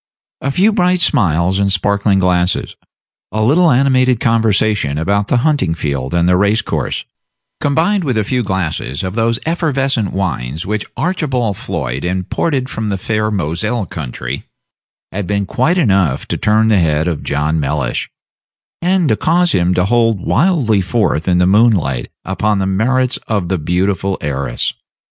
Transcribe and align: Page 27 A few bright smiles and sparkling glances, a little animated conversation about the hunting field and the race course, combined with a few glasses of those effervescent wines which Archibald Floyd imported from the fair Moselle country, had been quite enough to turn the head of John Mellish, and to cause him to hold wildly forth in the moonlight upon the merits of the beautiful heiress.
Page 0.41 0.47
27 0.55 0.55
A 0.55 0.57
few 0.59 0.73
bright 0.73 0.99
smiles 0.99 1.59
and 1.59 1.71
sparkling 1.71 2.17
glances, 2.17 2.75
a 3.31 3.43
little 3.43 3.69
animated 3.69 4.19
conversation 4.19 4.97
about 4.97 5.27
the 5.27 5.37
hunting 5.45 5.75
field 5.75 6.15
and 6.15 6.27
the 6.27 6.35
race 6.37 6.63
course, 6.63 7.05
combined 7.59 8.03
with 8.03 8.17
a 8.17 8.23
few 8.23 8.41
glasses 8.41 9.03
of 9.03 9.13
those 9.13 9.39
effervescent 9.45 10.11
wines 10.11 10.65
which 10.65 10.87
Archibald 10.97 11.55
Floyd 11.55 12.03
imported 12.03 12.67
from 12.67 12.89
the 12.89 12.97
fair 12.97 13.29
Moselle 13.29 13.85
country, 13.85 14.45
had 15.11 15.27
been 15.27 15.45
quite 15.45 15.77
enough 15.77 16.27
to 16.29 16.35
turn 16.35 16.67
the 16.69 16.79
head 16.79 17.07
of 17.07 17.23
John 17.23 17.59
Mellish, 17.59 18.09
and 18.81 19.07
to 19.07 19.15
cause 19.15 19.51
him 19.51 19.75
to 19.75 19.85
hold 19.85 20.19
wildly 20.25 20.81
forth 20.81 21.27
in 21.27 21.37
the 21.37 21.45
moonlight 21.45 22.09
upon 22.25 22.57
the 22.57 22.65
merits 22.65 23.17
of 23.27 23.49
the 23.49 23.59
beautiful 23.59 24.17
heiress. 24.19 24.73